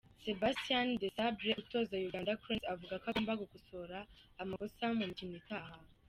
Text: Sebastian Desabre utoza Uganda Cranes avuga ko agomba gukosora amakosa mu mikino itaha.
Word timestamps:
Sebastian 0.25 0.87
Desabre 1.01 1.51
utoza 1.61 1.95
Uganda 2.07 2.33
Cranes 2.41 2.69
avuga 2.73 2.95
ko 3.01 3.05
agomba 3.09 3.39
gukosora 3.41 3.97
amakosa 4.41 4.83
mu 4.97 5.03
mikino 5.09 5.35
itaha. 5.41 5.73